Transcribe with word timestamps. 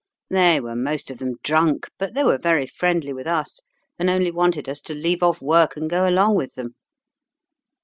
They 0.31 0.59
were 0.59 0.75
most 0.75 1.11
of 1.11 1.19
them 1.19 1.35
drunk, 1.43 1.85
but 1.99 2.15
they 2.15 2.23
were 2.23 2.39
very 2.39 2.65
friendly 2.65 3.13
with 3.13 3.27
us, 3.27 3.59
and 3.99 4.09
only 4.09 4.31
wanted 4.31 4.67
us 4.67 4.81
to 4.81 4.95
leave 4.95 5.21
off 5.21 5.43
work 5.43 5.77
and 5.77 5.87
go 5.87 6.07
along 6.07 6.33
with 6.37 6.55
them. 6.55 6.73